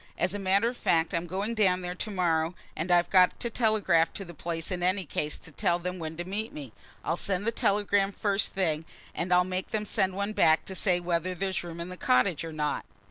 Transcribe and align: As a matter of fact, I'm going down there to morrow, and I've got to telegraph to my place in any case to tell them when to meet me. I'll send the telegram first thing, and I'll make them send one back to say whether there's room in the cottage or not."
As 0.17 0.33
a 0.33 0.39
matter 0.39 0.67
of 0.67 0.77
fact, 0.77 1.13
I'm 1.13 1.27
going 1.27 1.53
down 1.53 1.81
there 1.81 1.93
to 1.93 2.09
morrow, 2.09 2.55
and 2.75 2.89
I've 2.89 3.11
got 3.11 3.39
to 3.39 3.51
telegraph 3.51 4.11
to 4.13 4.25
my 4.25 4.31
place 4.33 4.71
in 4.71 4.81
any 4.81 5.05
case 5.05 5.37
to 5.37 5.51
tell 5.51 5.77
them 5.77 5.99
when 5.99 6.17
to 6.17 6.23
meet 6.25 6.51
me. 6.51 6.73
I'll 7.05 7.15
send 7.15 7.45
the 7.45 7.51
telegram 7.51 8.11
first 8.11 8.51
thing, 8.51 8.85
and 9.13 9.31
I'll 9.31 9.43
make 9.43 9.67
them 9.67 9.85
send 9.85 10.15
one 10.15 10.33
back 10.33 10.65
to 10.65 10.73
say 10.73 10.99
whether 10.99 11.35
there's 11.35 11.63
room 11.63 11.79
in 11.79 11.89
the 11.89 11.97
cottage 11.97 12.43
or 12.43 12.51
not." 12.51 12.83